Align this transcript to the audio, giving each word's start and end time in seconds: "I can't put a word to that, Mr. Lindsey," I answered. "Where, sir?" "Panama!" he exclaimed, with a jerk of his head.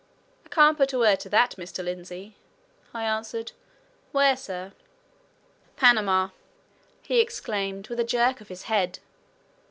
"I 0.43 0.49
can't 0.49 0.79
put 0.79 0.93
a 0.93 0.97
word 0.97 1.19
to 1.19 1.29
that, 1.29 1.51
Mr. 1.59 1.83
Lindsey," 1.83 2.35
I 2.91 3.03
answered. 3.03 3.51
"Where, 4.11 4.35
sir?" 4.35 4.73
"Panama!" 5.75 6.29
he 7.03 7.19
exclaimed, 7.19 7.87
with 7.87 7.99
a 7.99 8.03
jerk 8.03 8.41
of 8.41 8.47
his 8.47 8.63
head. 8.63 8.97